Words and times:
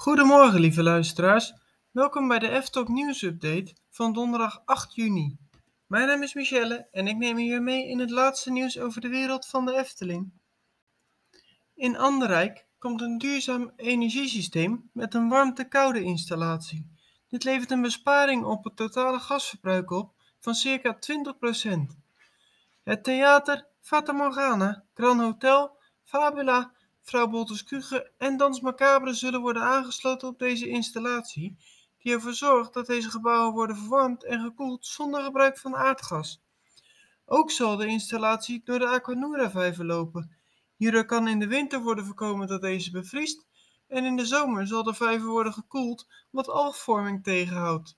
Goedemorgen, 0.00 0.60
lieve 0.60 0.82
luisteraars. 0.82 1.54
Welkom 1.90 2.28
bij 2.28 2.38
de 2.38 2.60
F-Talk 2.62 2.88
Nieuws 2.88 3.22
Update 3.22 3.74
van 3.90 4.12
donderdag 4.12 4.62
8 4.64 4.94
juni. 4.94 5.36
Mijn 5.86 6.06
naam 6.06 6.22
is 6.22 6.34
Michelle 6.34 6.88
en 6.90 7.06
ik 7.06 7.16
neem 7.16 7.38
u 7.38 7.60
mee 7.60 7.88
in 7.88 7.98
het 7.98 8.10
laatste 8.10 8.50
nieuws 8.50 8.78
over 8.78 9.00
de 9.00 9.08
wereld 9.08 9.46
van 9.46 9.64
de 9.64 9.76
Efteling. 9.76 10.32
In 11.74 11.96
Anderrijk 11.96 12.66
komt 12.78 13.00
een 13.00 13.18
duurzaam 13.18 13.72
energiesysteem 13.76 14.90
met 14.92 15.14
een 15.14 15.28
warmte-koude 15.28 16.02
installatie. 16.02 16.90
Dit 17.28 17.44
levert 17.44 17.70
een 17.70 17.82
besparing 17.82 18.44
op 18.44 18.64
het 18.64 18.76
totale 18.76 19.18
gasverbruik 19.18 19.90
op 19.90 20.14
van 20.38 20.54
circa 20.54 20.96
20%. 20.96 20.98
Het 22.82 23.04
theater 23.04 23.66
Fata 23.80 24.30
Grand 24.94 25.20
Hotel, 25.20 25.76
Fabula 26.04 26.72
Vrouw 27.10 27.28
Bolters 27.28 27.64
Kuge 27.64 28.12
en 28.18 28.36
Dans 28.36 28.60
Macabre 28.60 29.14
zullen 29.14 29.40
worden 29.40 29.62
aangesloten 29.62 30.28
op 30.28 30.38
deze 30.38 30.68
installatie, 30.68 31.56
die 31.98 32.12
ervoor 32.12 32.34
zorgt 32.34 32.72
dat 32.72 32.86
deze 32.86 33.10
gebouwen 33.10 33.52
worden 33.52 33.76
verwarmd 33.76 34.24
en 34.24 34.40
gekoeld 34.40 34.86
zonder 34.86 35.22
gebruik 35.22 35.58
van 35.58 35.76
aardgas. 35.76 36.42
Ook 37.24 37.50
zal 37.50 37.76
de 37.76 37.86
installatie 37.86 38.60
door 38.64 38.78
de 38.78 38.86
Aquanura-vijver 38.86 39.84
lopen. 39.84 40.36
Hierdoor 40.76 41.04
kan 41.04 41.28
in 41.28 41.38
de 41.38 41.46
winter 41.46 41.80
worden 41.80 42.04
voorkomen 42.04 42.46
dat 42.46 42.60
deze 42.60 42.90
bevriest 42.90 43.46
en 43.88 44.04
in 44.04 44.16
de 44.16 44.26
zomer 44.26 44.66
zal 44.66 44.82
de 44.82 44.94
vijver 44.94 45.28
worden 45.28 45.52
gekoeld 45.52 46.06
wat 46.30 46.48
algvorming 46.48 47.22
tegenhoudt. 47.22 47.96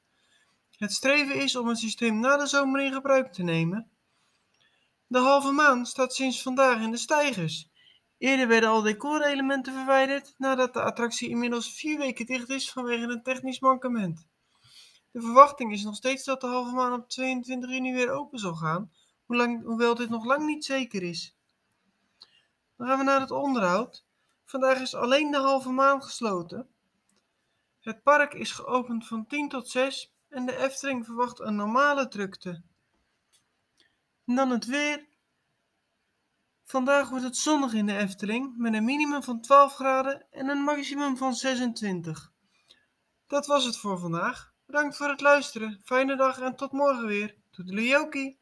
Het 0.76 0.92
streven 0.92 1.34
is 1.34 1.56
om 1.56 1.68
het 1.68 1.78
systeem 1.78 2.20
na 2.20 2.36
de 2.36 2.46
zomer 2.46 2.84
in 2.84 2.92
gebruik 2.92 3.32
te 3.32 3.42
nemen. 3.42 3.90
De 5.06 5.18
halve 5.18 5.52
maan 5.52 5.86
staat 5.86 6.14
sinds 6.14 6.42
vandaag 6.42 6.82
in 6.82 6.90
de 6.90 6.96
stijgers. 6.96 7.70
Eerder 8.22 8.48
werden 8.48 8.68
al 8.68 8.82
decorelementen 8.82 9.72
verwijderd 9.72 10.34
nadat 10.38 10.72
de 10.72 10.82
attractie 10.82 11.28
inmiddels 11.28 11.74
vier 11.74 11.98
weken 11.98 12.26
dicht 12.26 12.48
is 12.48 12.72
vanwege 12.72 13.02
een 13.04 13.22
technisch 13.22 13.60
mankement. 13.60 14.26
De 15.10 15.20
verwachting 15.20 15.72
is 15.72 15.82
nog 15.82 15.94
steeds 15.94 16.24
dat 16.24 16.40
de 16.40 16.46
halve 16.46 16.74
maan 16.74 16.92
op 16.92 17.08
22 17.08 17.70
juni 17.70 17.92
weer 17.92 18.10
open 18.10 18.38
zal 18.38 18.54
gaan, 18.54 18.92
hoewel 19.26 19.94
dit 19.94 20.08
nog 20.08 20.24
lang 20.24 20.46
niet 20.46 20.64
zeker 20.64 21.02
is. 21.02 21.36
Dan 22.76 22.86
gaan 22.86 22.98
we 22.98 23.04
naar 23.04 23.20
het 23.20 23.30
onderhoud. 23.30 24.04
Vandaag 24.44 24.80
is 24.80 24.94
alleen 24.94 25.30
de 25.30 25.38
halve 25.38 25.70
maan 25.70 26.02
gesloten. 26.02 26.68
Het 27.80 28.02
park 28.02 28.34
is 28.34 28.52
geopend 28.52 29.06
van 29.06 29.26
10 29.26 29.48
tot 29.48 29.68
6 29.68 30.12
en 30.28 30.46
de 30.46 30.56
Efteling 30.56 31.04
verwacht 31.04 31.40
een 31.40 31.56
normale 31.56 32.08
drukte. 32.08 32.62
Dan 34.24 34.50
het 34.50 34.66
weer. 34.66 35.10
Vandaag 36.72 37.08
wordt 37.08 37.24
het 37.24 37.36
zonnig 37.36 37.72
in 37.72 37.86
de 37.86 37.96
Efteling 37.96 38.56
met 38.56 38.74
een 38.74 38.84
minimum 38.84 39.22
van 39.22 39.40
12 39.40 39.74
graden 39.74 40.26
en 40.30 40.48
een 40.48 40.62
maximum 40.62 41.16
van 41.16 41.34
26. 41.34 42.32
Dat 43.26 43.46
was 43.46 43.64
het 43.64 43.76
voor 43.76 43.98
vandaag. 43.98 44.52
Bedankt 44.66 44.96
voor 44.96 45.08
het 45.08 45.20
luisteren. 45.20 45.80
Fijne 45.84 46.16
dag 46.16 46.40
en 46.40 46.56
tot 46.56 46.72
morgen 46.72 47.06
weer. 47.06 47.36
Toedeleokie. 47.50 48.41